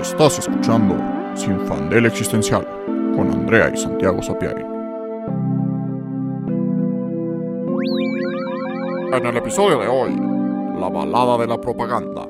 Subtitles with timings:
[0.00, 0.96] Estás escuchando
[1.34, 2.66] Sin Fandel Existencial
[3.14, 4.62] con Andrea y Santiago Sapiari.
[9.12, 10.14] En el episodio de hoy,
[10.78, 12.26] la balada de la propaganda.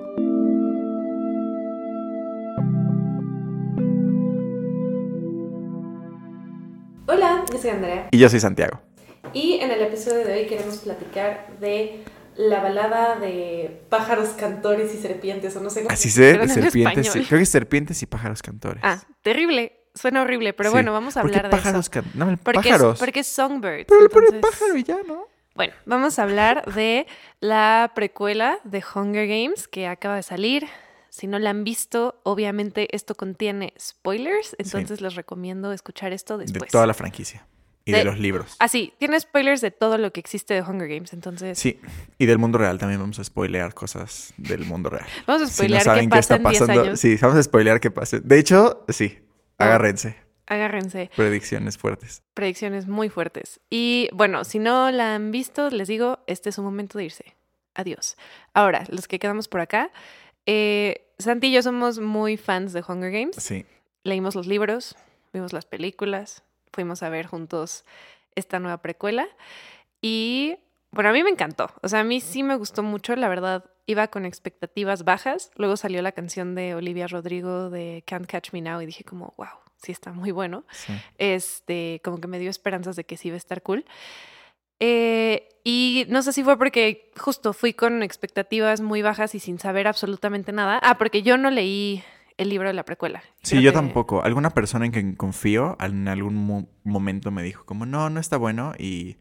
[7.08, 8.80] Hola, yo soy Andrea Y yo soy Santiago.
[9.32, 12.02] y en el episodio de hoy queremos platicar de
[12.36, 17.10] la balada de pájaros cantores y serpientes o no sé cómo Así se en serpientes.
[17.10, 18.82] Creo que serpientes y pájaros cantores.
[18.84, 19.80] Ah, terrible.
[19.94, 20.74] Suena horrible, pero Sí.
[20.74, 21.90] bueno, vamos a ¿Por qué hablar de pájaros eso.
[21.90, 22.94] can- No, el Porque pájaros.
[22.94, 23.86] Es, porque es Songbirds.
[23.88, 25.26] Pero le entonces- pájaro y ya, ¿no?
[25.54, 27.06] Bueno, vamos a hablar de
[27.40, 30.66] la precuela de Hunger Games que acaba de salir.
[31.08, 36.64] Si no la han visto, obviamente esto contiene spoilers, entonces les recomiendo escuchar esto después.
[36.64, 37.46] De toda la franquicia.
[37.86, 38.56] Y de, De- los libros.
[38.58, 41.80] Ah, sí, tiene spoilers de todo lo que existe de Hunger Games, entonces Sí.
[42.18, 45.06] Y del mundo real también vamos a spoilear cosas del mundo real.
[45.26, 46.82] vamos a Si no spoilear saben qué qué pasa está en 10 pasando.
[46.82, 47.00] años.
[47.00, 48.18] Sí, vamos a spoilear qué pasa.
[48.20, 49.18] De hecho, sí.
[49.58, 49.66] Ah.
[49.66, 50.16] Agárrense.
[50.48, 51.10] Agárrense.
[51.16, 52.22] Predicciones fuertes.
[52.34, 53.60] predicciones muy fuertes.
[53.70, 57.34] Y bueno, si no la han visto, les digo, este es un momento de irse.
[57.74, 58.16] Adiós.
[58.54, 59.90] Ahora, los que quedamos por acá,
[60.44, 63.36] eh, Santi y yo somos muy fans de Hunger Games.
[63.36, 63.64] Sí.
[64.04, 64.96] Leímos los libros,
[65.32, 66.42] vimos las películas,
[66.76, 67.84] fuimos a ver juntos
[68.34, 69.26] esta nueva precuela.
[70.02, 70.56] Y
[70.92, 71.70] bueno, a mí me encantó.
[71.82, 73.64] O sea, a mí sí me gustó mucho, la verdad.
[73.86, 75.50] Iba con expectativas bajas.
[75.56, 79.32] Luego salió la canción de Olivia Rodrigo de Can't Catch Me Now y dije como,
[79.38, 80.92] wow, sí está muy bueno sí.
[81.16, 83.86] este, como que me dio esperanzas de que sí iba a estar cool.
[84.78, 89.58] Eh, y no sé si fue porque justo fui con expectativas muy bajas y sin
[89.58, 90.78] saber absolutamente nada.
[90.82, 92.04] Ah, porque yo no leí
[92.38, 93.22] el libro de la precuela.
[93.42, 94.22] Sí, Creo yo que- tampoco.
[94.22, 98.36] Alguna persona en quien confío en algún mo- momento me dijo como, no, no está
[98.36, 98.72] bueno.
[98.78, 99.16] Y,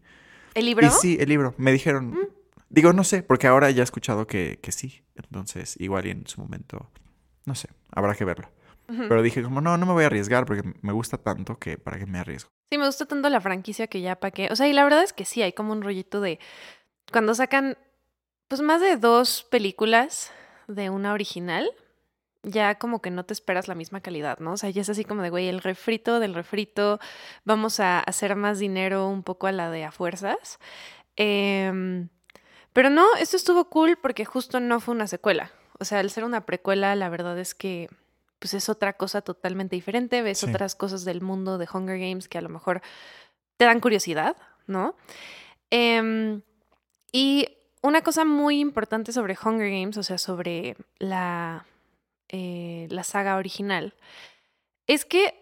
[0.54, 0.86] ¿El libro?
[0.88, 1.54] y sí, el libro.
[1.58, 2.28] Me dijeron, Mm.
[2.70, 5.04] digo, no sé, porque ahora ya he escuchado que, que sí.
[5.16, 6.90] Entonces, igual y en su momento,
[7.46, 8.50] no sé, habrá que verlo.
[8.88, 11.98] Pero dije como, no, no me voy a arriesgar porque me gusta tanto que para
[11.98, 12.52] qué me arriesgo.
[12.72, 14.48] Sí, me gusta tanto la franquicia que ya pa' qué.
[14.52, 16.38] O sea, y la verdad es que sí, hay como un rollito de
[17.12, 17.78] cuando sacan
[18.48, 20.32] pues más de dos películas
[20.68, 21.68] de una original,
[22.46, 24.54] ya como que no te esperas la misma calidad, ¿no?
[24.54, 27.00] O sea, ya es así como de, güey, el refrito del refrito,
[27.44, 30.60] vamos a hacer más dinero un poco a la de a fuerzas.
[31.16, 32.10] Em,
[32.74, 35.52] pero no, esto estuvo cool porque justo no fue una secuela.
[35.80, 37.90] O sea, al ser una precuela, la verdad es que
[38.40, 40.50] pues es otra cosa totalmente diferente, ves Sí.
[40.50, 42.82] otras cosas del mundo de Hunger Games que a lo mejor
[43.58, 44.36] te dan curiosidad,
[44.68, 44.96] ¿no?
[45.72, 46.42] Em,
[47.12, 47.48] y
[47.82, 51.66] una cosa muy importante sobre Hunger Games, o sea, sobre la,
[52.38, 53.94] eh, la saga original,
[54.88, 55.42] es que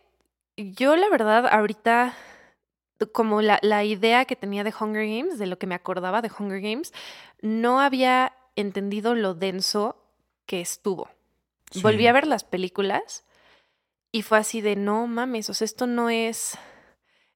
[0.56, 2.14] yo la verdad ahorita,
[3.12, 6.30] como la, la idea que tenía de Hunger Games, de lo que me acordaba de
[6.30, 6.94] Hunger Games,
[7.42, 10.06] no había entendido lo denso
[10.46, 11.09] que estuvo.
[11.82, 13.26] Volví a ver las películas
[14.12, 16.59] y fue así de no mames, o sea, esto no es.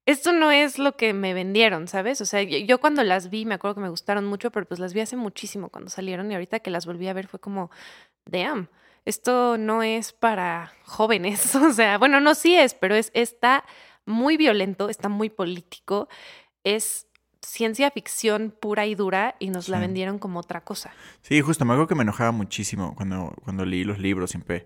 [0.05, 2.21] Esto no es lo que me vendieron, ¿sabes?
[2.21, 4.93] O sea, yo cuando las vi me acuerdo que me gustaron mucho, pero pues las
[4.93, 7.71] vi hace muchísimo cuando salieron y ahorita que las volví a ver fue como,
[8.25, 8.69] damn,
[9.07, 11.55] esto no es para jóvenes.
[11.67, 13.63] O sea, bueno, no sí es, pero es, está
[14.05, 16.07] muy violento, está muy político,
[16.63, 17.07] es
[17.41, 20.91] ciencia ficción pura y dura y nos la vendieron como otra cosa.
[21.21, 24.65] Sí, justo, me acuerdo que me enojaba muchísimo cuando, cuando leí los libros, siempre.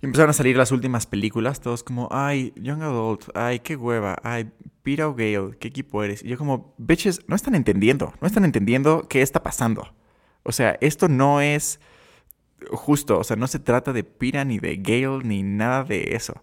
[0.00, 4.16] Y empezaron a salir las últimas películas, todos como, ay, Young Adult, ay, qué hueva,
[4.24, 4.50] ay,
[4.82, 6.24] Peter O'Gale, qué equipo eres.
[6.24, 9.94] Y yo como, bitches, no están entendiendo, no están entendiendo qué está pasando.
[10.42, 11.78] O sea, esto no es
[12.70, 16.42] justo, o sea, no se trata de Pira ni de Gale ni nada de eso.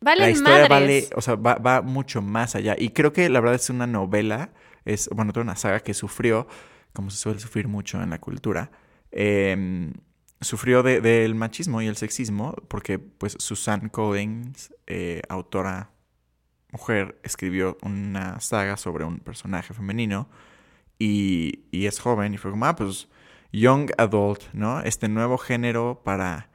[0.00, 0.68] Valen la historia madres.
[0.70, 2.74] vale, o sea, va, va mucho más allá.
[2.78, 4.50] Y creo que la verdad es una novela,
[4.84, 6.46] es, bueno, toda una saga que sufrió,
[6.92, 8.70] como se suele sufrir mucho en la cultura,
[9.12, 9.92] em,
[10.40, 15.90] sufrió de- del machismo y el sexismo, porque pues Susan Collins, eh, autora
[16.72, 20.28] mujer, escribió una saga sobre un personaje femenino
[20.98, 23.08] y, y es joven y fue como, ah, pues
[23.52, 24.80] young adult, ¿no?
[24.80, 26.50] Este nuevo género para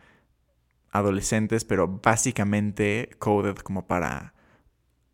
[0.91, 4.33] adolescentes, pero básicamente coded como para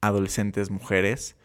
[0.02, 1.36] adolescentes mujeres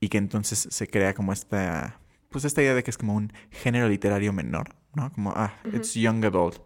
[0.00, 2.00] y que entonces se crea como esta
[2.30, 5.10] pues esta idea de que es como un género literario menor, ¿no?
[5.12, 5.76] Como ah, Ujú.
[5.76, 6.58] it's young adult.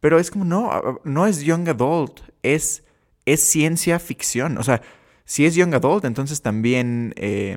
[0.00, 2.84] Pero es como no, ah, no es young adult, es
[3.24, 4.82] es ciencia ficción, o sea,
[5.24, 7.56] si es young adult, entonces también eh,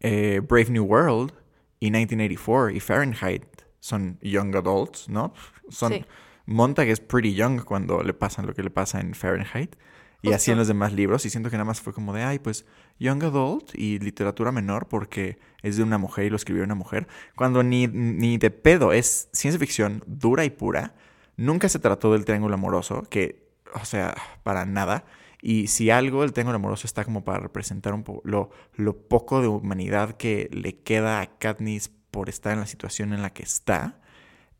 [0.00, 1.32] eh, Brave New World
[1.80, 5.32] y 1984 y Fahrenheit son young adults, ¿no?
[5.68, 6.04] Son Sí.
[6.46, 9.76] Montag es pretty young cuando le pasa lo que le pasa en Fahrenheit.
[10.20, 11.24] Y así en los demás libros.
[11.26, 12.64] Y siento que nada más fue como de, ay, pues
[12.98, 17.06] young adult y literatura menor porque es de una mujer y lo escribió una mujer.
[17.36, 20.94] Cuando ni, ni de pedo es ciencia ficción dura y pura.
[21.36, 25.04] Nunca se trató del triángulo amoroso, que o sea, para nada.
[25.40, 29.40] Y si algo, el Triángulo Amoroso está como para representar un poco lo, lo poco
[29.40, 33.42] de humanidad que le queda a Katniss por estar en la situación en la que
[33.42, 34.00] está.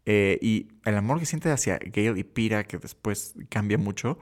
[0.06, 4.18] Eh, y el amor que siente hacia Gale y Pira, que después cambia mucho,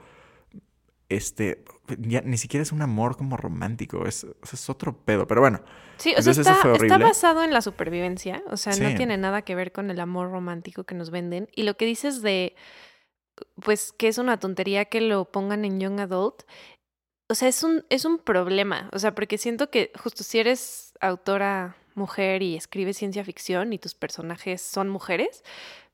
[1.09, 1.63] este,
[1.99, 5.27] ya ni siquiera es un amor como romántico, es, es otro pedo.
[5.27, 5.61] Pero bueno,
[5.97, 9.17] Sí, o sea, eso está, fue está basado en la supervivencia, o sea, no tiene
[9.17, 11.49] nada que ver con el amor romántico que nos venden.
[11.55, 12.55] Y lo que dices de,
[13.63, 16.43] pues, que es una tontería que lo pongan en Young Adult,
[17.29, 20.93] o sea, es un, es un problema, o sea, porque siento que justo si eres
[21.01, 25.43] autora mujer y escribes ciencia ficción y tus personajes son mujeres,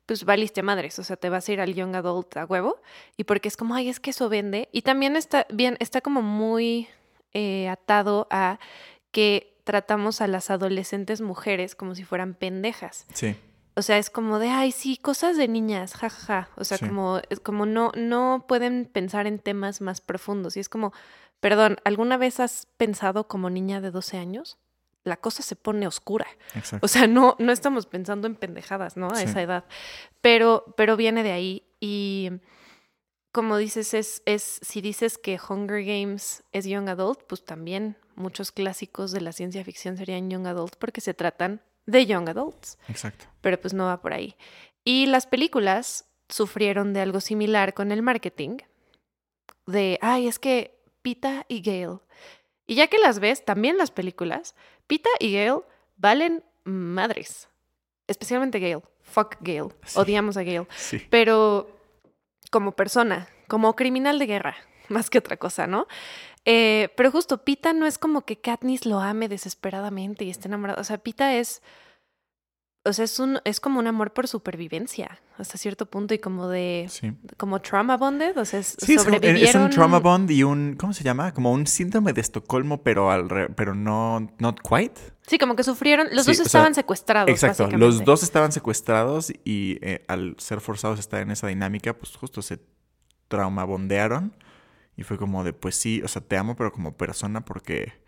[0.05, 2.81] pues valiste madres, o sea, te vas a ir al Young Adult a huevo,
[3.17, 6.21] y porque es como, ay, es que eso vende, y también está bien, está como
[6.21, 6.89] muy
[7.33, 8.59] eh, atado a
[9.11, 13.05] que tratamos a las adolescentes mujeres como si fueran pendejas.
[13.13, 13.35] Sí,
[13.75, 16.49] O sea, es como de, ay, sí, cosas de niñas, jajaja.
[16.57, 16.85] O sea, Sí.
[16.85, 20.57] como, es como no, no pueden pensar en temas más profundos.
[20.57, 20.93] Y es como,
[21.39, 24.57] perdón, ¿alguna vez has pensado como niña de 12 años?
[25.03, 26.27] La cosa se pone oscura.
[26.55, 26.85] exacto.
[26.85, 29.07] O sea, no, no estamos pensando en pendejadas, ¿no?
[29.07, 29.25] A Sí.
[29.25, 29.65] esa edad.
[30.21, 31.63] Pero, pero viene de ahí.
[31.79, 32.31] Y
[33.33, 38.51] como dices, es, es, si dices que Hunger Games es Young Adult, pues también muchos
[38.51, 42.77] clásicos de la ciencia ficción serían Young Adult porque se tratan de Young Adults.
[42.87, 43.25] exacto.
[43.41, 44.37] Pero pues no va por ahí.
[44.85, 48.57] Y las películas sufrieron de algo similar con el marketing.
[49.65, 51.99] De, ay, es que Pita y Gale.
[52.67, 54.55] Y ya que las ves, también las películas,
[54.87, 55.61] Pita y Gale
[55.97, 57.49] valen madres.
[58.07, 58.83] Especialmente Gale.
[59.01, 59.69] Fuck Gale.
[59.85, 59.99] Sí.
[59.99, 60.67] Odiamos a Gale.
[60.75, 61.69] Sí, Pero
[62.51, 64.55] como persona, como criminal de guerra,
[64.89, 65.87] más que otra cosa, ¿no?
[66.45, 70.81] Eh, pero justo Pita no es como que Katniss lo ame desesperadamente y esté enamorado.
[70.81, 71.61] O sea, Pita es.
[72.85, 76.49] O sea, es un, es como un amor por supervivencia hasta cierto punto y como
[76.49, 76.85] de.
[76.89, 77.13] sí.
[77.37, 78.37] como trauma bonded.
[78.37, 79.63] O sea, es, Sí, es un, es sobrevivieron.
[79.63, 81.33] un trauma bond y un, ¿cómo se llama?
[81.33, 84.99] Como un síndrome de Estocolmo, pero al re- pero no, not quite.
[85.25, 86.07] Sí, como que sufrieron.
[86.11, 87.29] Los Sí, dos sea, estaban secuestrados.
[87.29, 91.97] Exacto, los dos estaban secuestrados y eh, al ser forzados a estar en esa dinámica,
[91.97, 92.59] pues justo se
[93.29, 94.35] traumabondearon
[94.95, 98.02] y fue como de, pues sí, o sea, te amo, pero como persona porque...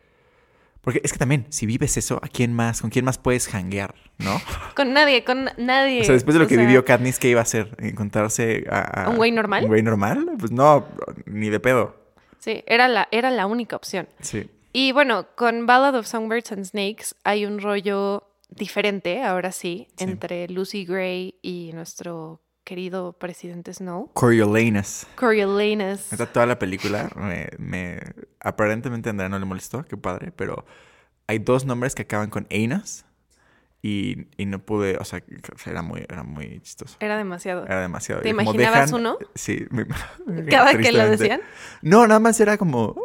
[0.85, 2.79] Porque es que también, si vives eso, ¿a quién más?
[2.79, 3.93] ¿Con quién más puedes hanguear?
[4.19, 4.39] ¿No?
[4.75, 5.99] Con nadie, con nadie.
[6.01, 7.75] O sea, después de lo O que sea, vivió Katniss, ¿qué iba a hacer?
[7.79, 9.63] ¿Encontrarse a, a- ¿Un güey normal?
[9.63, 10.29] ¿Un güey normal?
[10.39, 10.87] Pues no,
[11.25, 11.97] ni de pedo.
[12.39, 14.07] Sí, era la, era la única opción.
[14.21, 14.49] Sí.
[14.71, 20.03] Y bueno, con Ballad of Songbirds and Snakes hay un rollo diferente, ahora sí, Sí.
[20.03, 24.09] entre Lucy Gray y nuestro querido presidente Snow.
[24.13, 25.07] Coriolanus.
[25.15, 26.11] Coriolanus.
[26.11, 28.01] Esta toda la película me, me-
[28.41, 30.65] aparentemente a Andrea no le molestó, qué padre, pero
[31.27, 33.05] hay dos nombres que acaban con Anus
[33.81, 35.23] y, y no pude, o sea,
[35.67, 36.97] era muy, era muy chistoso.
[36.99, 37.65] Era demasiado.
[37.65, 38.21] Era demasiado.
[38.23, 39.17] ¿Te Y imaginabas dejan- uno?
[39.35, 39.65] Sí.
[39.69, 39.85] me-
[40.49, 41.41] Cada que lo decían.
[41.83, 42.95] No, nada más era como,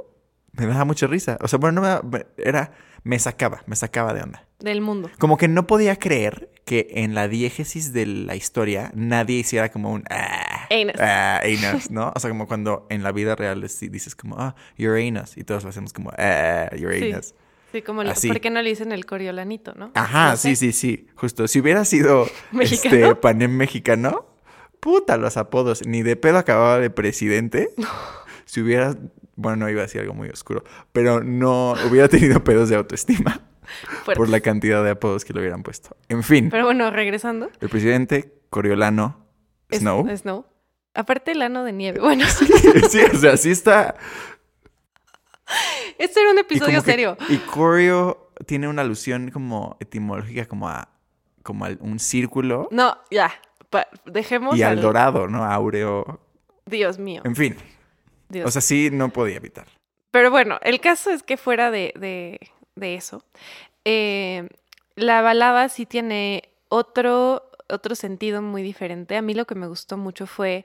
[0.53, 1.37] me daba mucha risa.
[1.43, 4.47] O sea, bueno, no me- era, me sacaba, me sacaba de onda.
[4.59, 5.11] Del mundo.
[5.19, 9.91] Como que no podía creer que en la diégesis de la historia nadie hiciera como
[9.93, 10.95] un ah, Anus.
[11.01, 12.13] ah, anus, ¿no?
[12.15, 15.45] O sea, como cuando en la vida real es- dices como ah, your anus y
[15.45, 17.11] todos lo hacemos como ah, your Sí.
[17.13, 17.35] anus.
[17.73, 18.27] Sí, como Así.
[18.29, 19.93] ¿por qué no le dicen el coriolanito, no?
[19.95, 20.73] Ajá, No sí, sé.
[20.73, 21.47] sí, sí, justo.
[21.49, 22.97] Si hubiera sido ¿Mexicano?
[22.97, 24.27] este panem mexicano,
[24.81, 27.71] puta los apodos, ni de pedo acababa de presidente.
[28.47, 28.97] Si hubiera,
[29.41, 33.41] bueno, no iba a decir algo muy oscuro, pero no hubiera tenido pedos de autoestima
[34.05, 34.17] Fuertes.
[34.17, 35.97] por la cantidad de apodos que le hubieran puesto.
[36.09, 36.49] En fin.
[36.51, 37.51] Pero bueno, regresando.
[37.61, 39.27] El presidente Coriolano
[39.69, 40.07] es- Snow.
[40.17, 40.47] Snow.
[40.95, 42.01] Aparte el ano de nieve.
[42.03, 43.95] Bueno, sí, o sea, sí está.
[45.99, 47.17] este era un Y episodio que- serio.
[47.29, 50.89] Y Corio tiene una alusión como etimológica, como a
[51.43, 53.33] como a un círculo No, ya.
[53.71, 55.45] pa- dejemos y al al- dorado, ¿no?
[55.45, 56.21] Áureo.
[56.67, 57.23] Dios mío.
[57.25, 57.57] En fin.
[58.31, 59.67] Dios O sea, sí, no podía evitar.
[60.11, 62.41] Pero bueno, el caso es que fuera de, de-
[62.77, 63.25] de eso,
[63.85, 64.49] eh,
[64.97, 69.17] la balada sí tiene otro, otro sentido muy diferente.
[69.17, 70.65] A mí lo que me gustó mucho fue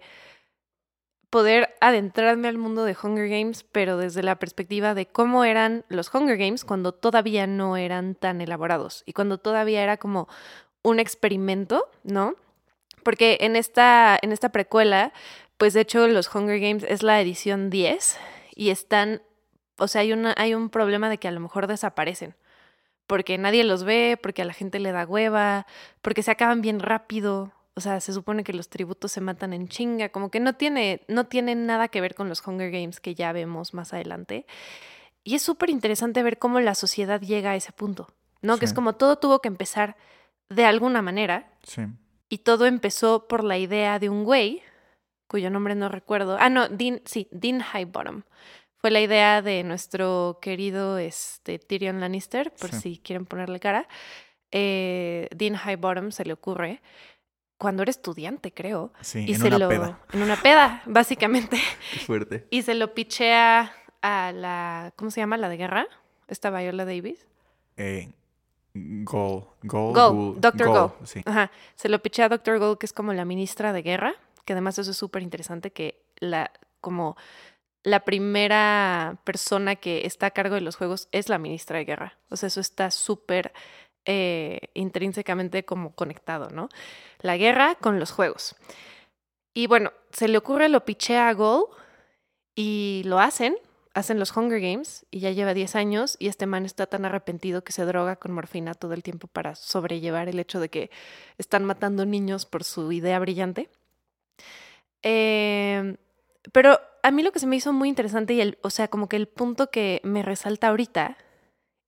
[1.29, 6.13] poder adentrarme al mundo de Hunger Games, pero desde la perspectiva de cómo eran los
[6.13, 10.29] Hunger Games cuando todavía no eran tan elaborados y cuando todavía era como
[10.81, 12.35] un experimento, ¿no?
[13.03, 15.11] Porque en esta, en esta precuela,
[15.57, 18.17] pues de hecho los Hunger Games es la edición 10
[18.55, 19.21] y están,
[19.77, 22.35] o sea, hay, una, hay un problema de que a lo mejor desaparecen.
[23.07, 25.67] Porque nadie los ve, porque a la gente le da hueva,
[26.01, 27.51] porque se acaban bien rápido.
[27.75, 31.01] O sea, se supone que los tributos se matan en chinga, como que no tiene,
[31.07, 34.47] no tiene nada que ver con los Hunger Games que ya vemos más adelante.
[35.23, 38.07] Y es súper interesante ver cómo la sociedad llega a ese punto,
[38.41, 38.57] ¿no?
[38.57, 39.97] Que es como todo tuvo que empezar
[40.49, 41.81] de alguna manera Sí.
[42.29, 44.61] y todo empezó por la idea de un güey
[45.27, 46.37] cuyo nombre no recuerdo.
[46.39, 48.23] Ah, no, Dean, sí, Dean Highbottom.
[48.77, 52.79] Fue la idea de nuestro querido este, Tyrion Lannister, por Sí.
[52.79, 53.87] si quieren ponerle cara.
[54.51, 56.81] Eh, Dean Highbottom se le ocurre
[57.57, 58.93] cuando era estudiante, creo.
[59.01, 59.99] Sí, y en se una lo, peda.
[60.13, 61.57] En una peda, básicamente.
[61.93, 62.47] Qué fuerte.
[62.51, 64.93] Y se lo pichea a la.
[64.97, 65.37] ¿Cómo se llama?
[65.37, 65.87] La de guerra.
[66.27, 67.25] Esta Viola Davis.
[67.77, 68.11] Eh,
[68.73, 69.45] Gol.
[69.63, 69.93] Gol.
[69.93, 70.67] Go, Gul- Dr.
[70.67, 70.95] Go.
[71.05, 71.21] Sí.
[71.25, 71.49] Ajá.
[71.75, 72.59] Se lo pichea a Dr.
[72.59, 74.15] Gold, que es como la ministra de guerra.
[74.45, 76.51] Que además eso es súper interesante, que la.
[76.81, 77.17] como
[77.83, 82.17] la primera persona que está a cargo de los juegos es la ministra de guerra.
[82.29, 83.53] O sea, eso está súper
[84.05, 86.69] eh, intrínsecamente como conectado, ¿no?
[87.19, 88.55] La guerra con los juegos.
[89.53, 91.67] Y bueno, se le ocurre, lo pichea a Gold
[92.55, 93.55] y lo hacen,
[93.95, 97.63] hacen los Hunger Games y ya lleva 10 años y este man está tan arrepentido
[97.63, 100.91] que se droga con morfina todo el tiempo para sobrellevar el hecho de que
[101.37, 103.69] están matando niños por su idea brillante.
[105.03, 105.97] Eh,
[106.51, 109.07] pero a mí lo que se me hizo muy interesante y el, o sea, como
[109.07, 111.17] que el punto que me resalta ahorita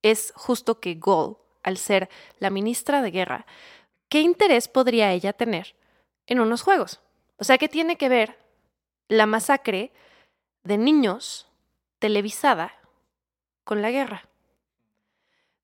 [0.02, 3.46] es justo que Gol, al ser la ministra de guerra,
[4.10, 5.76] ¿qué interés podría ella tener
[6.28, 7.02] en unos juegos?
[7.38, 8.38] O sea, ¿qué tiene que ver
[9.08, 9.92] la masacre
[10.64, 11.48] de niños
[12.00, 12.74] televisada
[13.64, 14.30] con la guerra?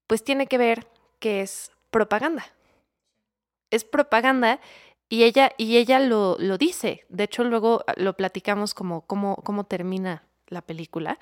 [0.08, 0.88] Pues tiene que ver
[1.20, 2.46] que es propaganda.
[3.70, 4.60] Es propaganda
[5.14, 7.06] y ella, y ella lo, lo dice.
[7.08, 11.20] De hecho, luego ah, lo platicamos como cómo, cómo termina la película.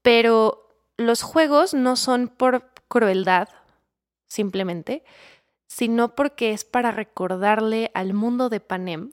[0.00, 3.48] Pero los juegos no son por crueldad,
[4.28, 5.02] simplemente,
[5.66, 9.10] sino porque es para recordarle al mundo de Panem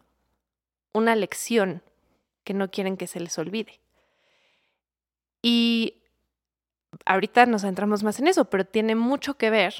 [0.94, 1.82] una lección
[2.44, 3.80] que no quieren que se les olvide.
[5.42, 6.04] Y
[7.08, 9.74] ahorita nos centramos más en eso, pero tiene mucho que ver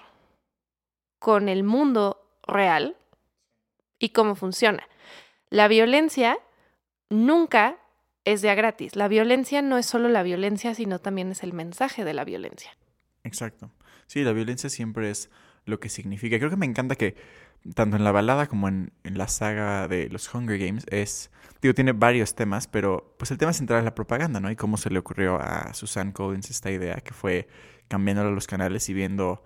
[1.20, 2.98] con el mundo real
[4.00, 4.84] y cómo funciona.
[5.50, 6.38] La violencia
[7.10, 7.78] nunca
[8.26, 8.96] es de a gratis.
[8.96, 12.78] La violencia no es solo la violencia, sino también es el mensaje de la violencia.
[13.24, 13.72] Exacto.
[14.08, 15.30] Sí, la violencia siempre es
[15.66, 16.38] lo que significa.
[16.38, 17.16] Creo que me encanta que
[17.74, 21.92] tanto en la balada como en, la saga de los Hunger Games es, digo, tiene
[21.94, 24.52] varios temas, pero pues el tema central es la propaganda, ¿no?
[24.52, 27.48] Y cómo se le ocurrió a Susan Collins esta idea que fue
[27.88, 29.44] cambiándole los canales y viendo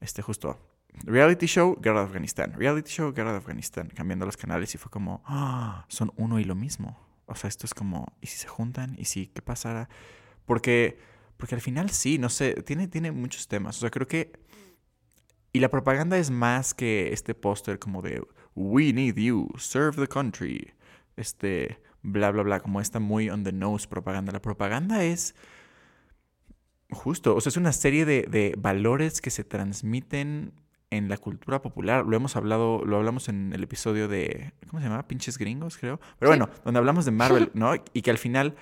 [0.00, 0.58] este justo
[1.02, 4.90] reality show, guerra de Afganistán, reality show, guerra de Afganistán, cambiando los canales y fue
[4.90, 6.98] como, ah, son uno y lo mismo.
[7.26, 8.94] O sea, esto es como, ¿y si se juntan?
[8.98, 9.88] ¿Y si qué pasará?
[10.44, 10.98] Porque,
[11.36, 13.76] porque al final sí, no sé, tiene, tiene muchos temas.
[13.78, 14.32] O sea, creo que...
[15.52, 18.20] Y la propaganda es más que este póster como de,
[18.54, 20.74] we need you, serve the country.
[21.16, 24.32] Este, bla, bla, bla, como esta muy on the nose propaganda.
[24.32, 25.34] La propaganda es...
[26.90, 30.52] Justo, o sea, es una serie de, de valores que se transmiten
[30.90, 32.04] en la cultura popular.
[32.06, 35.06] Lo hemos hablado, lo hablamos en el episodio de, ¿cómo se llama?
[35.08, 35.98] Pinches gringos, creo.
[36.18, 36.38] Pero Sí.
[36.38, 37.74] bueno, donde hablamos de Marvel, ¿no?
[37.92, 38.54] Y que al final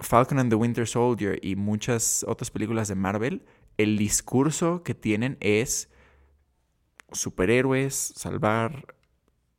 [0.00, 3.44] Falcon and the Winter Soldier y muchas otras películas de Marvel,
[3.78, 5.90] el discurso que tienen es
[7.12, 8.94] superhéroes, salvar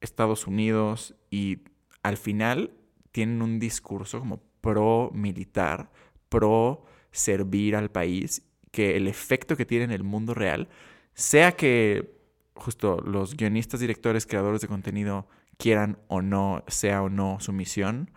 [0.02, 1.60] Estados Unidos y
[2.04, 2.72] al final
[3.12, 5.90] tienen un discurso como pro militar,
[6.30, 10.68] pro servir al país, que el efecto que tiene en el mundo real,
[11.16, 12.14] sea que
[12.54, 18.12] justo los guionistas, directores, creadores de contenido quieran o no, sea o no su misión,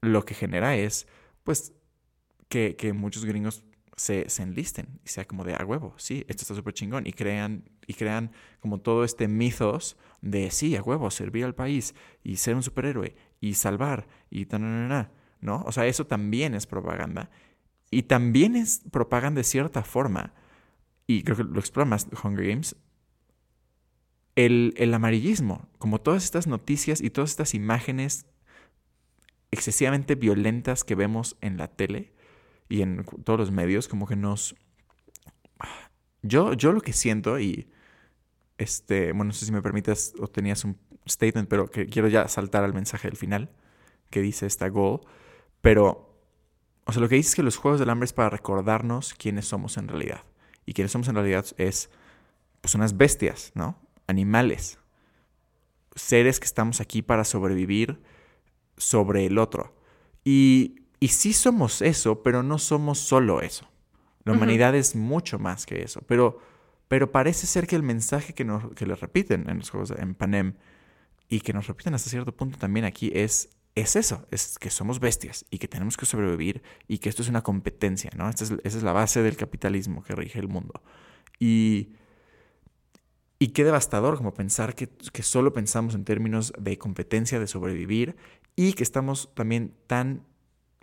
[0.00, 1.06] lo que genera es,
[1.44, 1.72] pues,
[2.48, 3.64] que, que muchos gringos
[3.96, 7.12] se, se enlisten y sea como de a huevo, sí, esto está súper chingón y
[7.12, 12.36] crean, y crean como todo este mitos de sí, a huevo, servir al país y
[12.36, 14.88] ser un superhéroe y salvar y tan,
[15.40, 15.62] ¿no?
[15.66, 17.30] O sea, eso también es propaganda
[17.90, 20.32] y también es propaganda de cierta forma
[21.06, 22.76] y creo que lo explora más Hunger Games,
[24.34, 28.26] el, el amarillismo, como todas estas noticias y todas estas imágenes
[29.50, 32.12] excesivamente violentas que vemos en la tele
[32.68, 34.56] y en todos los medios, como que nos...
[36.22, 37.68] Yo, yo lo que siento y...
[38.58, 40.78] Este, bueno, no sé si me permites o tenías un
[41.08, 43.50] statement, pero que quiero ya saltar al mensaje del final
[44.08, 45.00] que dice esta goal.
[45.60, 46.16] Pero,
[46.84, 49.46] o sea, lo que dice es que los Juegos del Hambre es para recordarnos quiénes
[49.46, 50.22] somos en realidad.
[50.66, 51.90] Y quiénes somos en realidad es,
[52.60, 53.78] pues, unas bestias, ¿no?
[54.06, 54.78] Animales.
[55.94, 58.00] Seres que estamos aquí para sobrevivir
[58.76, 59.74] sobre el otro.
[60.24, 63.68] Y, y sí somos eso, pero no somos solo eso.
[64.24, 66.00] La humanidad es mucho más que eso.
[66.06, 66.38] Pero,
[66.88, 70.00] pero parece ser que el mensaje que, nos, que les repiten en los juegos de-
[70.00, 70.54] en Panem
[71.28, 75.00] y que nos repiten hasta cierto punto también aquí es, es eso, es que somos
[75.00, 78.28] bestias y que tenemos que sobrevivir y que esto es una competencia, ¿no?
[78.28, 80.82] Esta es, esa es la base del capitalismo que rige el mundo.
[81.38, 81.94] Y,
[83.38, 88.16] y qué devastador como pensar que, que solo pensamos en términos de competencia, de sobrevivir
[88.56, 90.26] y que estamos también tan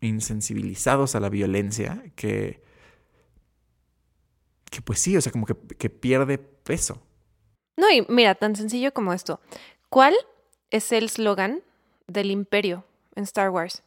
[0.01, 2.63] insensibilizados a la violencia que,
[4.71, 7.03] que pues sí, o sea, como que, que pierde peso.
[7.77, 9.39] No, y mira, tan sencillo como esto.
[9.89, 10.15] ¿Cuál
[10.71, 11.61] es el slogan
[12.09, 12.85] del imperio
[13.15, 13.83] en Star Wars?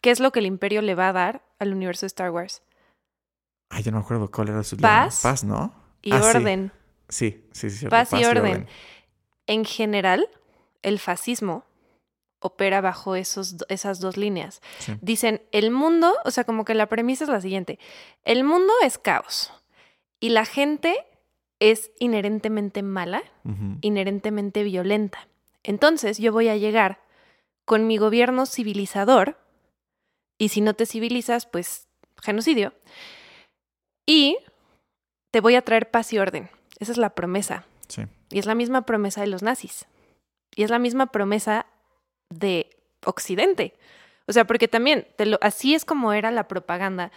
[0.00, 2.62] ¿Qué es lo que el imperio le va a dar al universo de Star Wars?
[3.70, 5.74] Ay, yo no me acuerdo cuál era su Paz Paz, ¿no?
[6.02, 6.36] Y Ah, sí.
[6.38, 6.72] orden.
[7.08, 7.78] Sí, sí, sí.
[7.78, 7.90] cierto.
[7.96, 8.66] Paz y orden.
[9.46, 10.28] En general,
[10.82, 11.64] el fascismo
[12.40, 14.60] opera bajo esos, esas dos líneas.
[14.78, 14.94] Sí.
[15.00, 17.78] Dicen, el mundo, o sea, como que la premisa es la siguiente,
[18.24, 19.50] el mundo es caos
[20.20, 20.94] y la gente
[21.58, 23.22] es inherentemente mala,
[23.80, 25.26] inherentemente violenta.
[25.62, 27.00] Entonces yo voy a llegar
[27.64, 29.38] con mi gobierno civilizador
[30.38, 31.88] y si no te civilizas, pues
[32.22, 32.72] genocidio.
[34.06, 34.36] Y
[35.30, 36.50] te voy a traer paz y orden.
[36.78, 37.64] Esa es la promesa.
[37.88, 38.02] Sí.
[38.30, 39.86] Y es la misma promesa de los nazis.
[40.54, 41.66] Y es la misma promesa
[42.30, 42.70] de
[43.04, 43.74] Occidente.
[44.26, 47.12] O sea, porque también te lo- así es como era la propaganda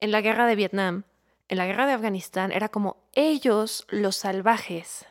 [0.00, 1.04] en la guerra de Vietnam,
[1.48, 2.52] en la guerra de Afganistán.
[2.52, 5.06] Era como ellos los salvajes,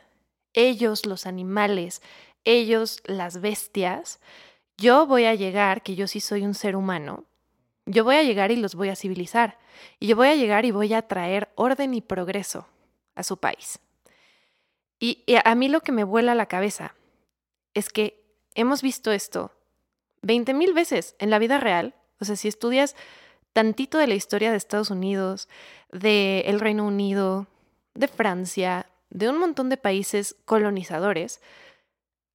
[0.52, 2.02] ellos los animales,
[2.44, 4.20] ellos las bestias.
[4.80, 7.26] Yo voy a llegar, que yo sí soy un ser humano,
[7.84, 9.58] yo voy a llegar y los voy a civilizar.
[9.98, 12.66] Y yo voy a llegar y voy a traer orden y progreso
[13.14, 13.78] a su país.
[14.98, 16.94] Y, a mí lo que me vuela la cabeza
[17.74, 19.52] es que hemos visto esto
[20.22, 21.94] 20 mil veces en la vida real.
[22.18, 22.96] O sea, si estudias
[23.52, 25.46] tantito de la historia de Estados Unidos,
[25.92, 27.48] de el Reino Unido,
[27.92, 31.42] de Francia, de un montón de países colonizadores,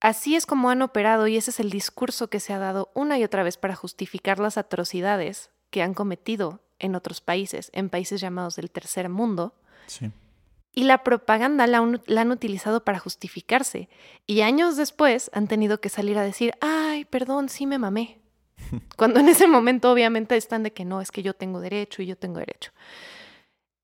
[0.07, 3.17] así es como han operado y ese es el discurso que se ha dado una
[3.17, 8.21] y otra vez para justificar las atrocidades que han cometido en otros países, en países
[8.21, 9.55] llamados del tercer mundo.
[9.87, 10.11] Sí.
[10.73, 13.87] Y la propaganda la, han- la han utilizado para justificarse.
[14.27, 18.19] Y años después han tenido que salir a decir, ay, perdón, sí me mamé.
[18.97, 22.05] Cuando en ese momento obviamente están de que no, es que yo tengo derecho y
[22.07, 22.71] yo tengo derecho.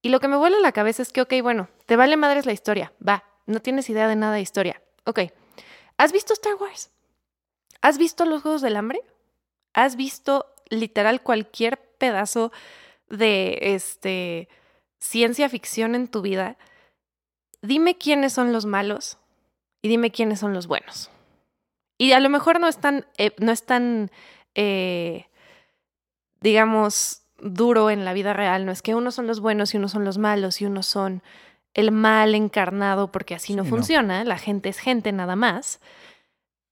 [0.01, 2.53] Y lo que me vuela la cabeza es que, ok, bueno, te vale madres la
[2.53, 4.81] historia, va, no tienes idea de nada de historia.
[5.05, 5.19] Ok,
[6.03, 6.91] ¿has visto Star Wars?
[7.81, 9.01] ¿Has visto los Juegos del Hambre?
[9.73, 12.51] ¿Has visto literal cualquier pedazo
[13.09, 14.49] de este
[14.99, 16.57] ciencia ficción en tu vida?
[17.61, 19.17] Dime quiénes son los malos
[19.81, 21.09] y dime quiénes son los buenos.
[21.97, 24.11] Y a lo mejor no es tan, eh, no es tan
[24.55, 25.27] eh,
[26.41, 28.65] digamos, duro en la vida real.
[28.65, 31.23] No es que unos son los buenos y unos son los malos y unos son
[31.73, 33.75] el mal encarnado, porque así no Sí, no.
[33.77, 34.23] funciona.
[34.23, 35.79] La gente es gente nada más.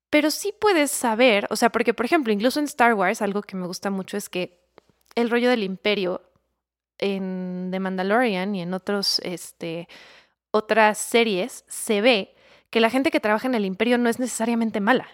[0.09, 3.55] Pero sí puedes saber, o sea, porque por ejemplo, incluso en Star Wars, algo que
[3.55, 4.59] me gusta mucho es que
[5.15, 6.21] el rollo del imperio
[6.97, 9.88] en The Mandalorian y en otros, este,
[10.51, 12.35] otras series se ve
[12.71, 15.07] que la gente que trabaja en el imperio no es necesariamente mala.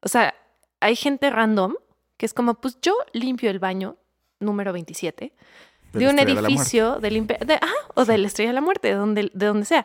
[0.00, 0.34] O sea,
[0.80, 1.74] hay gente random
[2.16, 3.96] que es como, pues yo limpio el baño
[4.40, 5.32] número 27
[5.92, 7.46] de un Estrella de edificio del imperio,
[7.94, 9.84] o de la Estrella de la Muerte, de donde, de donde sea.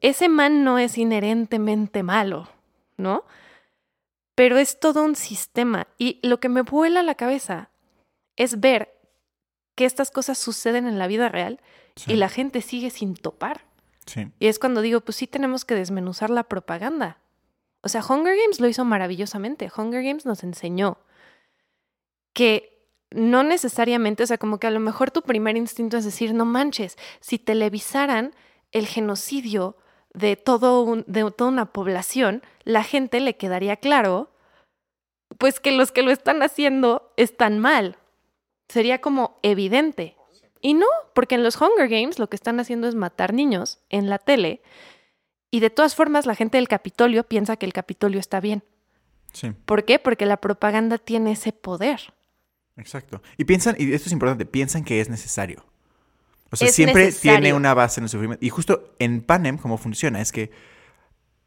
[0.00, 2.48] Ese man no es inherentemente malo,
[2.96, 3.24] ¿no?
[4.34, 5.86] Pero es todo un sistema.
[5.98, 7.70] Y lo que me vuela la cabeza
[8.36, 8.94] es ver
[9.74, 11.60] que estas cosas suceden en la vida real
[11.96, 12.12] Sí.
[12.12, 13.64] y la gente sigue sin topar.
[14.06, 14.28] Sí.
[14.38, 17.18] Y es cuando digo, pues sí tenemos que desmenuzar la propaganda.
[17.82, 19.70] O sea, Hunger Games lo hizo maravillosamente.
[19.76, 20.98] Hunger Games nos enseñó
[22.32, 22.69] que
[23.10, 26.44] no necesariamente, o sea, como que a lo mejor tu primer instinto es decir, no
[26.44, 28.34] manches, si televisaran
[28.72, 29.76] el genocidio
[30.14, 34.30] de, todo un- de toda una población, la gente le quedaría claro,
[35.38, 37.96] pues que los que lo están haciendo están mal.
[38.68, 40.16] Sería como evidente.
[40.60, 44.10] Y no, porque en los Hunger Games lo que están haciendo es matar niños en
[44.10, 44.62] la tele.
[45.50, 48.62] Y de todas formas la gente del Capitolio piensa que el Capitolio está bien.
[49.32, 49.50] Sí.
[49.64, 49.98] ¿Por qué?
[49.98, 52.12] Porque la propaganda tiene ese poder.
[52.80, 53.22] Exacto.
[53.36, 55.64] Y piensan, y esto es importante, piensan que es necesario.
[56.50, 57.40] O sea, Es siempre necesario.
[57.40, 58.44] tiene una base en el sufrimiento.
[58.44, 60.50] Y justo en Panem, cómo funciona, es que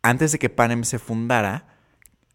[0.02, 1.76] antes de que Panem se fundara,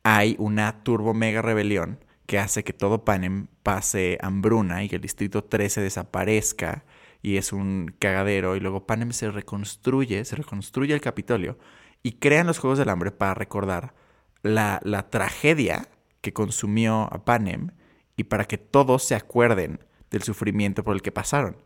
[0.03, 5.03] hay una turbo mega rebelión que hace que todo Panem pase hambruna y que el
[5.03, 6.85] distrito 13 desaparezca
[7.23, 8.55] y es un cagadero.
[8.57, 11.59] Y luego Panem se reconstruye, se reconstruye el Capitolio
[12.03, 13.95] y crean los Juegos del Hambre para recordar
[14.43, 15.89] la, la tragedia
[16.21, 17.71] que consumió a Panem
[18.19, 19.79] y para que todos se acuerden
[20.11, 21.57] del sufrimiento por el que pasaron.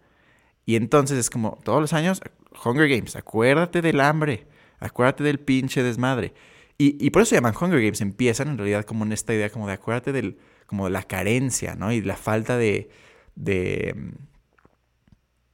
[0.67, 2.21] Y entonces es como todos los años,
[2.65, 4.47] Hunger Games, acuérdate del hambre,
[4.79, 6.35] acuérdate del pinche desmadre.
[6.77, 9.49] Y, y por eso se llaman Hunger Games, empiezan en realidad como en esta idea
[9.49, 11.91] como de acuérdate del, como de la carencia, ¿no?
[11.91, 12.91] Y la falta de,
[13.35, 13.95] de,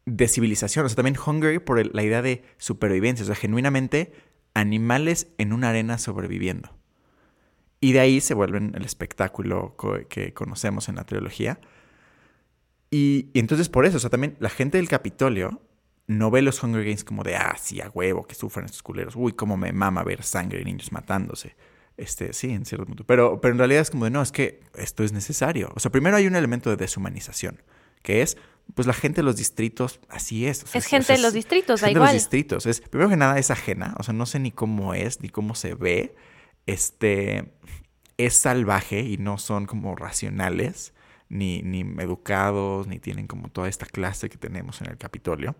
[0.07, 0.85] mm, civilización.
[0.85, 4.13] O sea, también Hunger por la idea de supervivencia, o sea, genuinamente
[4.55, 6.78] animales en una arena sobreviviendo.
[7.81, 9.77] Y de ahí se vuelven el espectáculo
[10.09, 11.61] que conocemos en la trilogía.
[12.91, 15.61] Y, y entonces por eso, o sea, también la gente del Capitolio
[16.09, 19.15] no ve los Hunger Games como de, ah, sí, a huevo, que sufran estos culeros.
[19.15, 21.55] Uy, cómo me mama ver sangre y niños matándose.
[21.99, 23.05] Este, sí, en cierto punto.
[23.05, 25.71] Pero, pero en realidad es como de, no, es que esto es necesario.
[25.77, 27.63] O sea, primero hay un elemento de deshumanización,
[28.03, 28.39] que es,
[28.75, 30.65] pues la gente de los distritos, así es.
[30.65, 32.15] o sea, Es gente de los distritos, da gente de los igual.
[32.17, 32.67] distritos.
[32.67, 35.55] Es, primero que nada es ajena, o sea, no sé ni cómo es, ni cómo
[35.55, 36.15] se ve.
[36.69, 37.51] Este,
[38.19, 40.93] es salvaje y no son como racionales,
[41.31, 45.57] ni, ni educados, ni tienen como toda esta clase que tenemos en el Capitolio.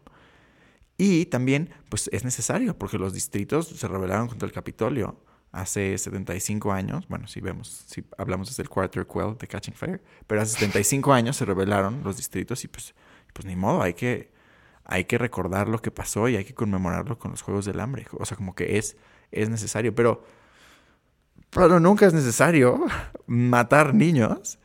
[0.99, 5.19] Y también, pues es necesario, porque los distritos se rebelaron contra el Capitolio
[5.51, 7.09] hace 75 años.
[7.09, 11.13] Bueno, si vemos, si hablamos desde el Quarter Quell de Catching Fire, pero hace 75
[11.15, 12.95] años se rebelaron los distritos y pues,
[13.33, 14.31] pues ni modo, hay que,
[14.85, 18.07] hay que recordar lo que pasó y hay que conmemorarlo con los Juegos del Hambre.
[18.13, 18.99] O sea, como que es,
[19.31, 20.25] es necesario, pero,
[21.51, 22.85] pero nunca es necesario
[23.27, 24.59] matar niños.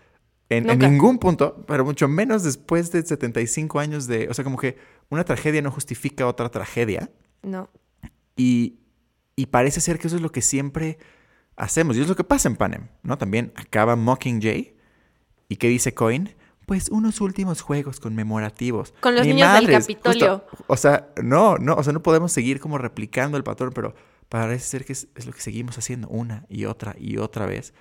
[0.50, 4.28] En, ningún punto, pero mucho menos después de 75 años de...
[4.30, 4.78] O sea, como que
[5.10, 7.10] una tragedia no justifica otra tragedia.
[7.42, 7.70] No.
[8.36, 8.80] Y,
[9.36, 11.00] y parece ser que eso es lo que siempre
[11.56, 11.98] hacemos.
[11.98, 13.18] Y es lo que pasa en Panem, ¿no?
[13.18, 14.76] También acaba Mockingjay.
[15.50, 16.36] ¿Y qué dice Coin?
[16.68, 18.94] Pues unos últimos juegos conmemorativos.
[19.00, 20.44] Con los Ni niños del Capitolio.
[20.50, 20.66] justo.
[20.68, 23.96] o sea, no, no, o sea, no podemos seguir como replicando el patrón, pero
[24.30, 27.74] parece ser que es, es lo que seguimos haciendo una y otra y otra vez.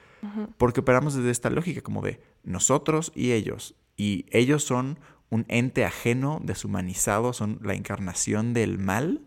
[0.57, 3.75] Porque operamos desde esta lógica como de nosotros y ellos.
[3.97, 5.01] Y ellos son
[5.31, 9.23] un ente ajeno, deshumanizado, son la encarnación del mal.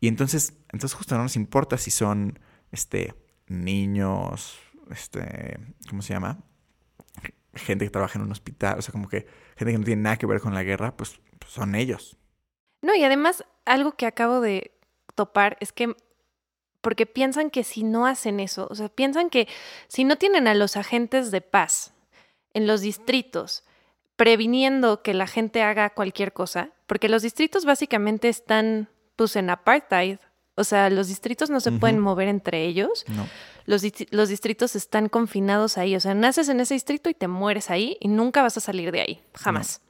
[0.00, 2.38] Y entonces, entonces justo no nos importa si son
[2.72, 3.14] este
[3.46, 4.58] niños,
[4.90, 6.38] este, ¿cómo se llama?
[7.54, 10.16] Gente que trabaja en un hospital, o sea, como que gente que no tiene nada
[10.16, 12.16] que ver con la guerra, pues, pues son ellos.
[12.82, 14.78] No, y además, algo que acabo de
[15.14, 15.94] topar es que,
[16.80, 19.48] porque piensan que si no hacen eso, o sea, piensan que
[19.88, 21.92] si no tienen a los agentes de paz
[22.54, 23.64] en los distritos
[24.16, 30.18] previniendo que la gente haga cualquier cosa, porque los distritos básicamente están pues en apartheid,
[30.56, 33.26] o sea, los distritos no se pueden mover entre ellos, No.
[33.66, 37.96] los distritos están confinados ahí, o sea, naces en ese distrito y te mueres ahí
[38.00, 39.80] y nunca vas a salir de ahí, jamás.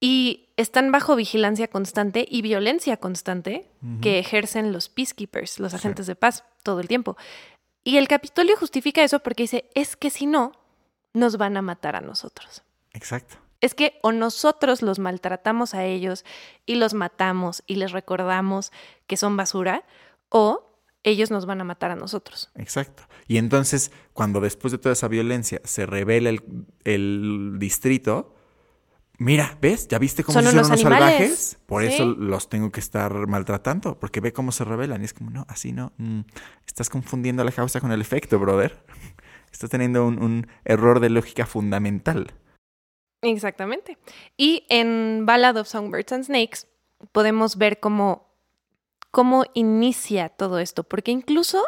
[0.00, 3.68] Y están bajo vigilancia constante y violencia constante
[4.00, 5.76] que ejercen los peacekeepers, los Sí.
[5.76, 7.16] agentes de paz, todo el tiempo.
[7.84, 10.52] Y el Capitolio justifica eso porque dice, es que si no,
[11.12, 12.62] nos van a matar a nosotros.
[12.92, 13.36] Exacto.
[13.60, 16.24] Es que o nosotros los maltratamos a ellos
[16.64, 18.72] y los matamos y les recordamos
[19.06, 19.84] que son basura,
[20.30, 20.66] o
[21.02, 22.50] ellos nos van a matar a nosotros.
[22.54, 23.02] Exacto.
[23.26, 26.42] Y entonces, cuando después de toda esa violencia se revela el,
[26.84, 28.34] el distrito,
[29.20, 29.86] mira, ¿ves?
[29.86, 31.58] ¿Ya viste cómo Son se hicieron unos salvajes?
[31.66, 31.88] Por Sí.
[31.94, 35.02] eso los tengo que estar maltratando, porque ve cómo se revelan.
[35.02, 35.92] Y es como, no, así no.
[35.98, 36.22] Mm,
[36.66, 38.82] estás confundiendo la causa con el efecto, brother.
[39.52, 42.32] Estás teniendo un, un error de lógica fundamental.
[43.22, 43.98] Exactamente.
[44.36, 46.60] Y en Ballad of Songbirds and Snakes
[47.12, 48.32] podemos ver cómo,
[49.10, 51.62] cómo inicia todo esto, porque incluso,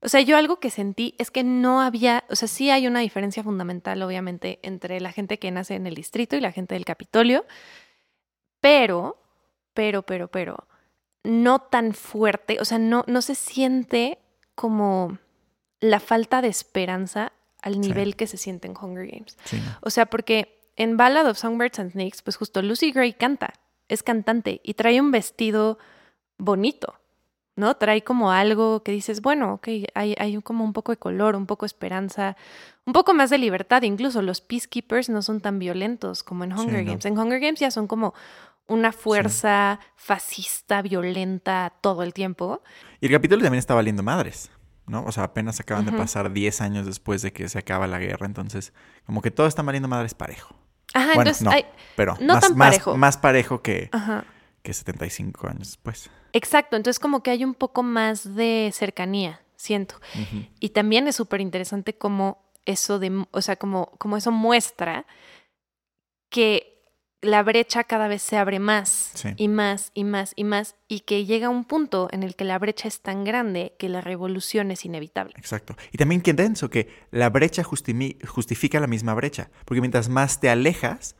[0.00, 3.00] o sea, yo algo que sentí es que no había, o sea, sí hay una
[3.00, 6.84] diferencia fundamental, obviamente, entre la gente que nace en el distrito y la gente del
[6.84, 7.44] Capitolio,
[8.60, 9.18] pero,
[9.74, 10.68] pero, pero, pero,
[11.24, 14.18] no tan fuerte, o sea, no, no se siente
[14.54, 15.18] como
[15.80, 17.32] la falta de esperanza
[17.62, 19.36] al nivel que se siente en Hunger Games.
[19.80, 23.54] O sea, porque en Ballad of Songbirds and Snakes, pues justo Lucy Gray canta,
[23.88, 25.78] es cantante y trae un vestido
[26.38, 26.94] bonito,
[27.56, 27.74] ¿no?
[27.76, 31.46] Trae como algo que dices, bueno, ok, hay, hay como un poco de color, un
[31.46, 32.36] poco de esperanza,
[32.84, 33.82] un poco más de libertad.
[33.82, 36.90] Incluso los peacekeepers no son tan violentos como en Sí, Hunger no.
[36.90, 37.04] Games.
[37.06, 38.14] En Hunger Games ya son como
[38.68, 42.62] una fuerza fascista, violenta todo el tiempo.
[43.00, 44.50] Y el capítulo también está valiendo madres,
[44.86, 45.04] ¿no?
[45.04, 48.26] O sea, apenas acaban de pasar 10 años después de que se acaba la guerra,
[48.26, 48.72] entonces,
[49.06, 50.54] como que todo está valiendo madres parejo.
[50.94, 51.50] Ajá, Bueno, entonces, no.
[51.52, 51.66] hay-
[51.96, 52.96] Pero No más, tan más- parejo.
[52.96, 54.24] más parejo que, ajá.
[54.66, 56.10] Que 75 años después.
[56.32, 59.94] Exacto, entonces como que hay un poco más de cercanía, siento.
[60.58, 65.06] Y también es súper interesante cómo eso de, o sea, como, como eso muestra
[66.30, 66.72] que
[67.22, 69.30] la brecha cada vez se abre más Sí.
[69.36, 72.58] y más y más y más y que llega un punto en el que la
[72.58, 75.32] brecha es tan grande que la revolución es inevitable.
[75.36, 75.76] Exacto.
[75.92, 79.48] Y también qué denso que la brecha justifica la misma brecha.
[79.64, 81.16] Porque mientras más te alejas,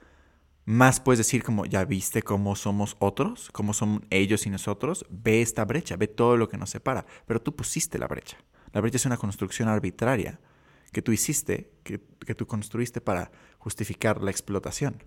[0.67, 5.41] más puedes decir como, ya viste cómo somos otros, cómo son ellos y nosotros, ve
[5.41, 7.07] esta brecha, ve todo lo que nos separa.
[7.25, 8.37] Pero tú pusiste la brecha.
[8.73, 10.39] La brecha es una construcción arbitraria
[10.93, 15.03] que tú hiciste, que, que tú construiste para justificar la explotación.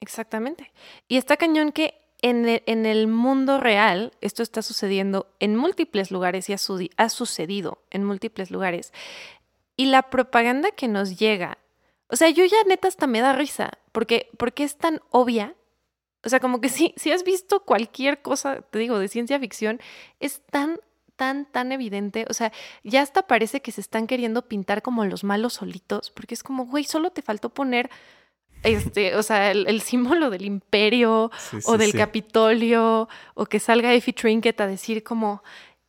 [0.00, 0.72] Exactamente.
[1.08, 6.10] Y está cañón que en el, en el mundo real esto está sucediendo en múltiples
[6.10, 8.92] lugares y ha, su- ha sucedido en múltiples lugares.
[9.76, 11.58] Y la propaganda que nos llega,
[12.12, 15.56] o sea, yo ya neta hasta me da risa, porque, porque es tan obvia.
[16.22, 19.80] O sea, como que si, si has visto cualquier cosa, te digo, de ciencia ficción,
[20.20, 20.78] es tan,
[21.16, 22.26] tan, tan evidente.
[22.28, 22.52] O sea,
[22.84, 26.66] ya hasta parece que se están queriendo pintar como los malos solitos, porque es como,
[26.66, 27.88] güey, solo te faltó poner,
[28.62, 31.96] este, o sea, el, el símbolo del imperio Sí, o del sí.
[31.96, 35.42] Capitolio, o que salga Effie Trinket a decir como,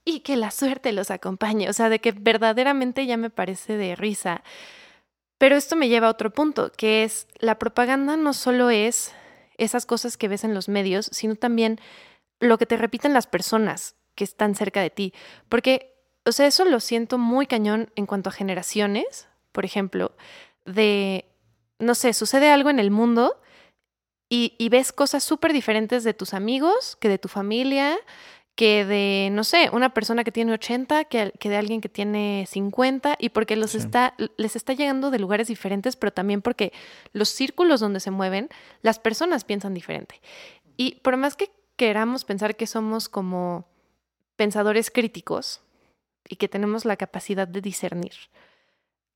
[0.05, 1.69] y que la suerte los acompañe.
[1.69, 4.41] O sea, de que verdaderamente ya me parece de risa.
[5.43, 9.11] Pero esto me lleva a otro punto, que es la propaganda no solo es
[9.57, 11.81] esas cosas que ves en los medios, sino también
[12.39, 15.13] lo que te repiten las personas que están cerca de ti.
[15.49, 20.13] Porque, o sea, eso lo siento muy cañón en cuanto a generaciones, por ejemplo,
[20.63, 21.25] de,
[21.77, 23.41] no sé, sucede algo en el mundo
[24.29, 27.97] y, ves cosas súper diferentes de tus amigos, que de tu familia,
[28.55, 32.45] que de, no sé, una persona que tiene 80, que, que de alguien que tiene
[32.47, 33.77] 50, y porque los Sí.
[33.79, 36.71] está, les está llegando de lugares diferentes, pero también porque
[37.13, 38.49] los círculos donde se mueven,
[38.83, 40.21] las personas piensan diferente.
[40.77, 43.65] Y por más que queramos pensar que somos como
[44.35, 45.61] pensadores críticos
[46.29, 48.13] y que tenemos la capacidad de discernir,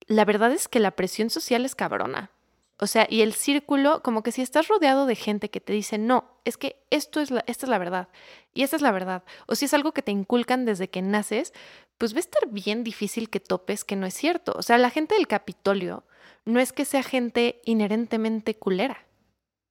[0.07, 2.31] la verdad es que la presión social es cabrona.
[2.79, 5.97] O sea, y el círculo, como que si estás rodeado de gente que te dice,
[5.97, 8.09] no, es que esto es la, esta es la verdad,
[8.53, 11.53] y esta es la verdad, o si es algo que te inculcan desde que naces,
[11.97, 14.53] pues va a estar bien difícil que topes que no es cierto.
[14.55, 16.03] O sea, la gente del Capitolio
[16.45, 19.05] no es que sea gente inherentemente culera,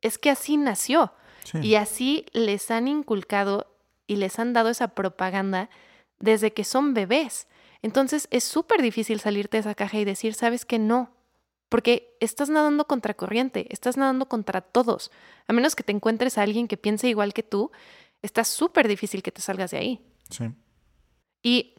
[0.02, 1.12] es que así nació.
[1.44, 1.58] Sí.
[1.62, 3.72] Y así les han inculcado
[4.08, 5.70] y les han dado esa propaganda
[6.18, 7.46] desde que son bebés.
[7.82, 11.15] Entonces es súper difícil salirte de esa caja y decir, sabes que no,
[11.68, 15.10] porque estás nadando contra corriente, estás nadando contra todos.
[15.46, 17.70] A menos que te encuentres a alguien que piense igual que tú,
[18.22, 20.00] está súper difícil que te salgas de ahí.
[20.30, 20.52] Sí.
[21.42, 21.74] Y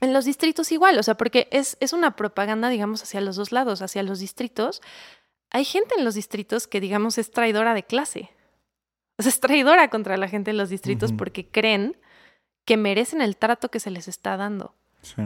[0.00, 3.52] en los distritos igual, o sea, porque es, es una propaganda, digamos, hacia los dos
[3.52, 4.82] lados, hacia los distritos.
[5.50, 8.30] Hay gente en los distritos que, digamos, es traidora de clase.
[9.18, 11.96] O sea, es traidora contra la gente en los distritos porque creen
[12.66, 14.74] que merecen el trato que se les está dando.
[15.00, 15.22] Sí.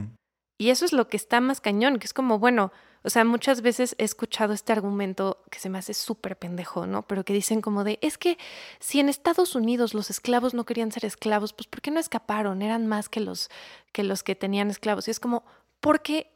[0.60, 2.70] Y eso es lo que está más cañón, que es como, bueno,
[3.02, 7.00] o sea, muchas veces he escuchado este argumento que se me hace súper pendejo, ¿no?
[7.06, 8.36] Pero que dicen como de, es que
[8.78, 12.60] si en Estados Unidos los esclavos no querían ser esclavos, pues ¿por qué no escaparon?
[12.60, 13.48] Eran más que los
[13.92, 15.08] que, los que tenían esclavos.
[15.08, 15.44] Y es como,
[15.80, 16.30] porque,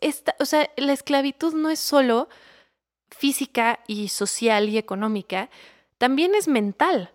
[0.00, 2.28] esta, o sea, la esclavitud no es solo
[3.10, 5.50] física y social y económica,
[5.98, 7.10] también es mental.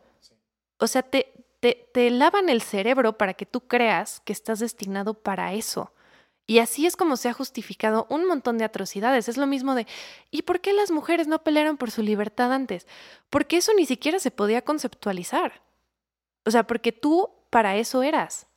[0.77, 5.13] O sea, te, te, te lavan el cerebro para que tú creas que estás destinado
[5.13, 5.93] para eso.
[6.45, 9.29] Y así es como se ha justificado un montón de atrocidades.
[9.29, 9.87] Es lo mismo de,
[10.29, 12.85] ¿y por qué las mujeres no pelearon por su libertad antes?
[13.29, 15.61] Porque eso ni siquiera se podía conceptualizar.
[16.45, 18.47] O sea, porque tú para eso eras.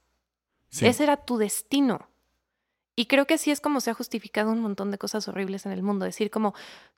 [0.68, 0.86] Sí.
[0.86, 2.08] Ese era tu destino.
[2.96, 5.72] Y creo que así es como se ha justificado un montón de cosas horribles en
[5.72, 6.04] el mundo.
[6.04, 6.54] Decir como,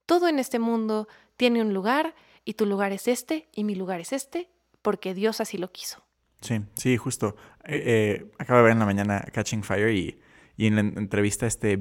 [0.07, 4.01] todo en este mundo tiene un lugar y tu lugar es este y mi lugar
[4.01, 4.49] es este
[4.81, 6.03] porque Dios así lo quiso.
[6.41, 7.37] Sí, sí, justo.
[7.65, 10.19] Eh, eh, acabo de ver en la mañana Catching Fire y,
[10.59, 11.77] y en la en- entrevista este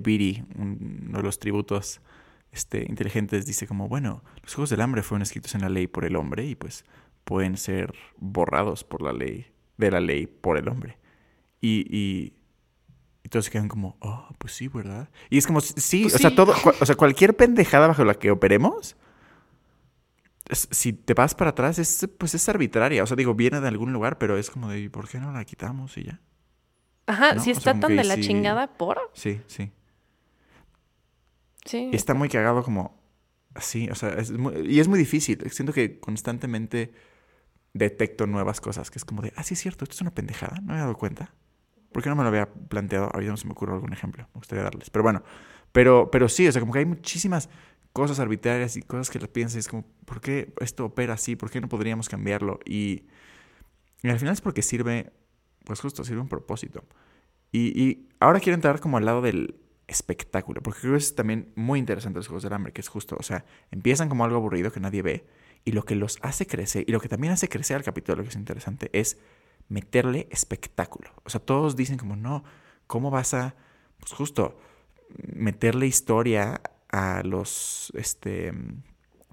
[0.58, 2.00] un- uno de los tributos
[2.54, 6.06] este, inteligentes, dice como, bueno, los Juegos del Hambre fueron escritos en la ley por
[6.06, 6.86] el hombre y pues
[7.26, 10.98] pueden ser borrados por la ley, de la ley por el hombre.
[11.60, 12.34] Y, y,
[13.24, 15.10] y todos se quedan como, oh, pues sí, ¿verdad?
[15.30, 18.32] Y es como, sí, Pues o sea, todo, o sea, cualquier pendejada bajo la que
[18.32, 18.96] operemos,
[20.72, 23.04] si te vas para atrás, es, pues es arbitraria.
[23.04, 25.44] O sea, digo, viene de algún lugar, pero es como de, ¿por qué no la
[25.46, 26.22] quitamos y ya?
[27.08, 27.42] Ajá, ¿No?
[27.44, 29.00] si O sea, está tan de la sí- chingada por.
[29.14, 29.72] Sí, sí.
[31.66, 31.90] Sí.
[31.92, 32.98] Y está muy cagado como
[33.54, 35.50] así, o sea, es muy- y es muy difícil.
[35.52, 36.94] Siento que constantemente
[37.74, 40.58] detecto nuevas cosas, que es como de, ah, sí es cierto, esto es una pendejada,
[40.58, 41.34] no me había dado cuenta.
[41.92, 43.10] ¿Por qué no me lo había planteado?
[43.14, 44.90] Ahorita no se me ocurre algún ejemplo, me gustaría darles.
[44.90, 45.24] Pero bueno,
[45.72, 47.50] pero, pero sí, o sea, como que hay muchísimas
[47.94, 51.36] cosas arbitrarias y cosas que las piensas es como, ¿por qué esto opera así?
[51.36, 52.60] ¿Por qué no podríamos cambiarlo?
[52.66, 53.06] Y,
[54.04, 55.12] y al final es porque sirve,
[55.68, 56.86] pues justo, sirve un propósito.
[57.52, 61.52] Y, y ahora quiero entrar como al lado del espectáculo, porque creo que es también
[61.56, 64.72] muy interesante los Juegos del Hambre, que es justo, o sea, empiezan como algo aburrido
[64.72, 65.28] que nadie ve,
[65.66, 68.30] y lo que los hace crecer, y lo que también hace crecer al capítulo, que
[68.30, 69.18] es interesante, es
[69.68, 71.12] meterle espectáculo.
[71.26, 72.46] O sea, todos dicen como, no,
[72.88, 73.56] ¿cómo vas a,
[74.00, 74.58] pues justo,
[75.34, 78.54] meterle historia a los, este,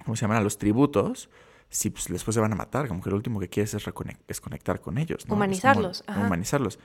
[0.04, 0.38] ¿cómo se llaman?
[0.38, 1.30] A los tributos,
[1.74, 3.84] si pues, después se van a matar, como que lo último que quieres es,
[4.28, 5.24] es conectar con ellos.
[5.24, 5.30] ¿no?
[5.30, 6.20] Como Humanizarlos, ajá.
[6.20, 6.78] humanizarlos.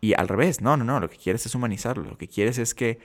[0.00, 2.72] Y al revés, no, no, no, lo que quieres es humanizarlos, lo que quieres es
[2.72, 3.00] que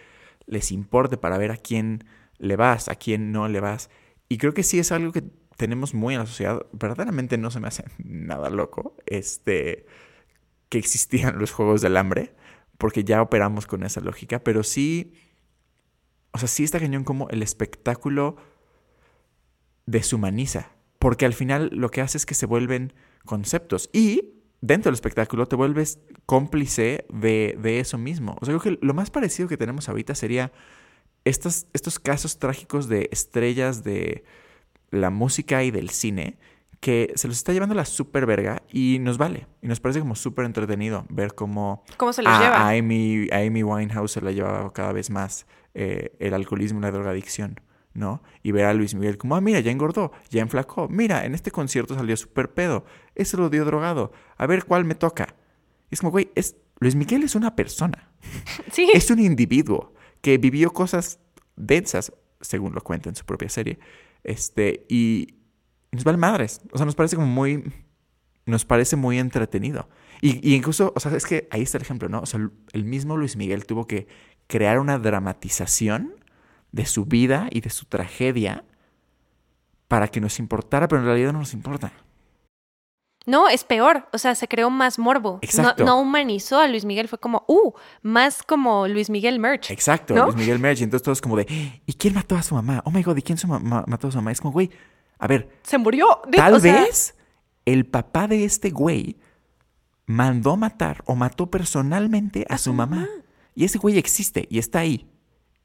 [0.45, 2.03] les importe para ver a quién
[2.37, 3.89] le vas, a quién no le vas.
[4.29, 5.23] Y creo que sí es algo que
[5.57, 9.87] tenemos muy en la sociedad, verdaderamente no se me hace nada loco, este,
[10.69, 12.35] que existían los juegos del hambre,
[12.77, 15.15] porque ya operamos con esa lógica, pero sí,
[16.33, 18.35] o sea, sí está cañón como el espectáculo
[19.87, 22.93] deshumaniza, porque al final lo que hace es que se vuelven
[23.25, 28.37] conceptos y dentro del espectáculo te vuelves cómplice de, de eso mismo.
[28.39, 30.51] O sea, creo que lo más parecido que tenemos ahorita sería
[31.25, 34.25] estos, estos casos trágicos de estrellas de
[34.91, 36.37] la música y del cine
[36.79, 39.47] que se los está llevando la super verga y nos vale.
[39.63, 42.57] Y nos parece como súper entretenido ver cómo, ¿Cómo se los a, lleva?
[42.57, 46.83] a Amy, a Amy Winehouse se la lleva cada vez más eh, el alcoholismo y
[46.83, 47.59] la drogadicción,
[47.93, 48.21] ¿no?
[48.43, 51.51] Y ver a Luis Miguel como, ah, mira, ya engordó, ya enflacó, mira, en este
[51.51, 55.35] concierto salió súper pedo, ese lo dio drogado, a ver cuál me toca.
[55.89, 58.09] Y es como, güey, es, Luis Miguel es una persona,
[58.71, 58.89] Sí.
[58.93, 61.19] es un individuo que vivió cosas
[61.55, 63.79] densas, según lo cuenta en su propia serie,
[64.23, 65.35] este, y
[65.91, 66.61] nos vale madres.
[66.71, 67.71] O sea, nos parece como muy.
[68.45, 69.89] Nos parece muy entretenido.
[70.21, 72.21] Y, y incluso, o sea, es que ahí está el ejemplo, ¿no?
[72.21, 72.39] O sea,
[72.73, 74.07] el mismo Luis Miguel tuvo que
[74.47, 76.15] crear una dramatización
[76.71, 78.63] de su vida y de su tragedia
[79.87, 81.91] para que nos importara, pero en realidad no nos importa.
[83.25, 84.07] No, es peor.
[84.13, 85.39] O sea, se creó más morbo.
[85.41, 85.83] Exacto.
[85.83, 87.07] No, no humanizó a Luis Miguel.
[87.07, 89.69] Fue como, uh, más como Luis Miguel merch.
[89.69, 90.25] Exacto, ¿No?
[90.25, 90.79] Luis Miguel Merch.
[90.79, 92.81] Y entonces todos como de, ¿y quién mató a su mamá?
[92.85, 94.31] Oh my god, ¿y quién su mamá mató a su mamá?
[94.31, 94.71] Es como, güey,
[95.19, 96.21] a ver, Se murió.
[96.27, 97.15] De- Tal o sea, vez
[97.65, 99.19] el papá de este güey
[100.07, 103.07] mandó matar o mató personalmente a, su mamá.
[103.53, 105.10] Y ese güey existe y está ahí.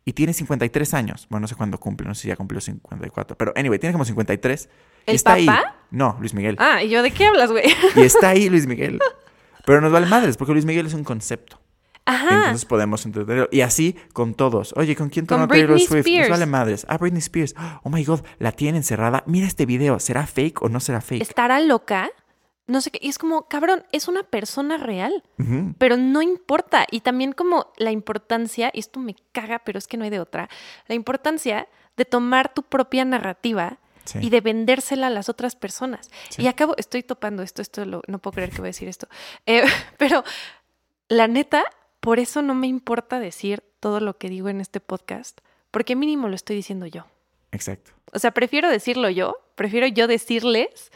[0.08, 1.26] Y tiene 53 años.
[1.28, 3.36] Bueno, no sé cuándo cumple, no sé si ya cumplió 54.
[3.36, 4.68] Pero anyway, tiene como 53.
[5.06, 5.48] y ¿El está ahí.
[5.90, 6.54] No, Luis Miguel.
[6.60, 7.64] Ah, ¿y yo de qué hablas, güey?
[7.96, 9.00] Y está ahí Luis Miguel.
[9.66, 11.60] Pero nos vale madres, porque Luis Miguel es un concepto.
[12.04, 12.36] Ajá.
[12.36, 13.48] Entonces podemos entenderlo.
[13.50, 14.72] Y así con todos.
[14.76, 16.06] Oye, ¿con quién tronó Taylor Swift?
[16.06, 16.86] Nos vale madres.
[16.88, 17.56] Ah, Britney Spears.
[17.82, 19.24] Oh my God, la tiene encerrada.
[19.26, 19.98] Mira este video.
[19.98, 21.20] ¿Será fake o no será fake?
[21.20, 22.10] ¿Estará loca?
[22.66, 22.98] No sé qué.
[23.02, 25.22] Y es como, cabrón, es una persona real.
[25.78, 26.86] Pero no importa.
[26.90, 30.20] Y también como la importancia, y esto me caga, pero es que no hay de
[30.20, 30.48] otra,
[30.88, 34.20] la importancia de tomar tu propia narrativa Sí.
[34.22, 36.10] y de vendérsela a las otras personas.
[36.28, 36.42] Sí.
[36.42, 39.08] Y acabo, estoy topando esto, esto lo- no puedo creer que voy a decir esto.
[39.46, 39.64] Eh,
[39.98, 40.22] pero
[41.08, 41.64] la neta,
[42.00, 45.40] por eso no me importa decir todo lo que digo en este podcast,
[45.72, 47.04] porque mínimo lo estoy diciendo yo.
[47.50, 47.92] Exacto.
[48.12, 50.92] O sea, prefiero decirlo yo, prefiero yo decirles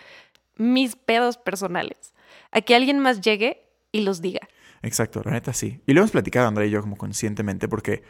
[0.61, 2.15] mis pedos personales,
[2.53, 4.47] a que alguien más llegue y los diga.
[4.83, 5.81] Exacto, la neta sí.
[5.87, 8.03] Y lo hemos platicado, André y yo, como conscientemente, porque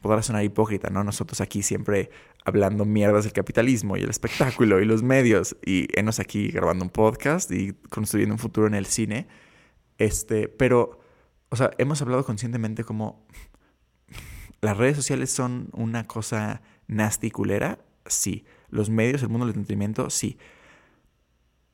[0.00, 1.02] podrá sonar hipócrita, ¿no?
[1.04, 2.10] Nosotros aquí siempre
[2.44, 6.90] hablando mierdas del capitalismo y el espectáculo y los medios, y enos aquí grabando un
[6.90, 9.28] podcast y construyendo un futuro en el cine.
[9.98, 11.00] Este, pero,
[11.48, 13.24] o sea, hemos hablado conscientemente como
[14.60, 18.44] las redes sociales son una cosa nasty culera, sí.
[18.68, 20.38] Los medios, el mundo del entretenimiento, sí.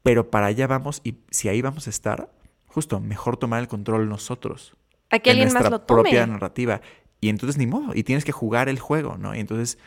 [0.03, 2.31] Pero para allá vamos y si ahí vamos a estar,
[2.67, 4.75] justo, mejor tomar el control nosotros.
[5.11, 6.03] A que de alguien más nuestra lo tome.
[6.03, 6.81] propia narrativa.
[7.21, 9.35] Y entonces ni modo, y tienes que jugar el juego, ¿no?
[9.35, 9.79] Y entonces,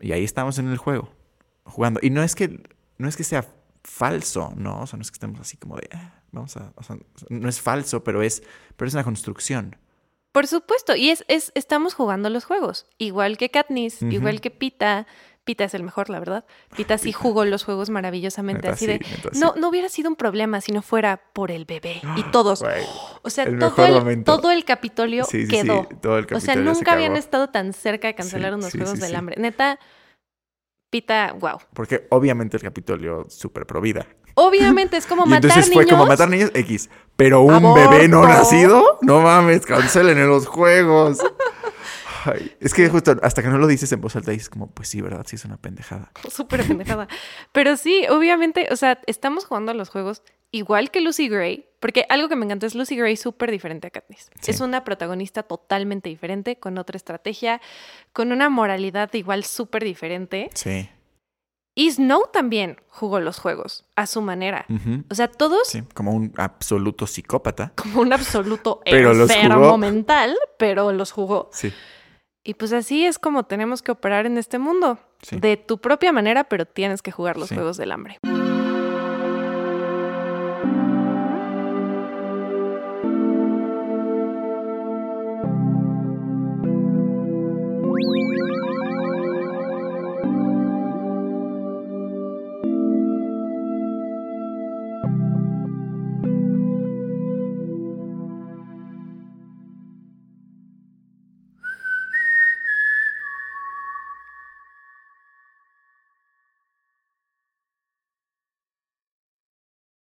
[0.00, 1.10] y ahí estamos en el juego,
[1.64, 2.00] jugando.
[2.02, 2.62] Y no es que,
[2.98, 3.46] no es que sea
[3.84, 4.82] falso, ¿no?
[4.82, 6.96] O sea, no es que estemos así como de, "Ah, vamos a, o sea,
[7.30, 8.42] no es falso, pero es,
[8.76, 9.76] pero es una construcción.
[10.32, 15.06] Por supuesto, y es, es estamos jugando los juegos, igual que Katniss, igual que Pita.
[15.44, 16.44] Pita es el mejor, la verdad.
[16.76, 18.98] Pita sí jugó los juegos maravillosamente, Neta, así sí, de...
[19.00, 19.40] neta, sí.
[19.40, 22.62] No, no hubiera sido un problema si no fuera por el bebé y todos.
[23.22, 25.88] O sea, el todo el, todo el Capitolio Sí, sí, sí, quedó.
[26.00, 29.14] todo el o sea, se nunca habían estado tan cerca de cancelar unos Juegos del.
[29.16, 29.36] Hambre.
[29.38, 29.78] Neta,
[30.90, 31.58] Pita, wow.
[31.74, 34.06] Porque obviamente el Capitolio súper pro vida.
[34.34, 35.84] Obviamente es como Y matar entonces niños.
[35.84, 36.88] fue como matar niños X.
[37.16, 37.90] Pero un Aborto.
[37.90, 41.18] bebé no nacido, no mames, cancelen en los juegos.
[42.24, 44.88] Ay, es que justo hasta que no lo dices en voz alta dices como, pues
[44.88, 45.24] sí, ¿verdad?
[45.26, 46.10] Sí es una pendejada.
[46.30, 47.08] Súper pendejada.
[47.52, 52.04] Pero sí, obviamente, o sea, estamos jugando a los juegos igual que Lucy Gray, porque
[52.10, 54.30] algo que me encantó es Lucy Gray súper diferente a Katniss.
[54.40, 54.50] Sí.
[54.50, 57.60] Es una protagonista totalmente diferente, con otra estrategia,
[58.12, 60.50] con una moralidad igual súper diferente.
[60.52, 60.88] Sí.
[61.74, 64.66] Y Snow también jugó los juegos a su manera.
[65.10, 67.72] O sea, todos Sí, como un absoluto psicópata.
[67.74, 69.78] como un absoluto Pero los enfermo jugó.
[69.78, 71.48] mental, pero los jugó.
[71.50, 71.72] Sí.
[72.44, 74.98] Y pues así es como tenemos que operar en este mundo.
[75.22, 75.38] Sí.
[75.38, 77.54] De tu propia manera, pero tienes que jugar los Sí.
[77.54, 78.18] juegos del hambre.